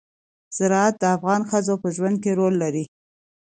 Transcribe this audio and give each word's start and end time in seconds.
زراعت 0.57 0.95
د 0.99 1.03
افغان 1.15 1.41
ښځو 1.49 1.75
په 1.83 1.87
ژوند 1.95 2.15
کې 2.23 2.31
رول 2.39 2.53
لري. 2.63 2.83